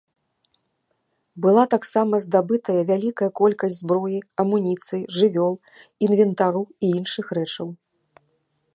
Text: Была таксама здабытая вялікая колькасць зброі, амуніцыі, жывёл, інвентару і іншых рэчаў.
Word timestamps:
Была 1.45 1.65
таксама 1.73 2.21
здабытая 2.25 2.79
вялікая 2.91 3.29
колькасць 3.41 3.79
зброі, 3.83 4.19
амуніцыі, 4.45 5.05
жывёл, 5.19 5.53
інвентару 6.09 6.63
і 6.87 6.95
іншых 7.01 7.25
рэчаў. 7.41 7.67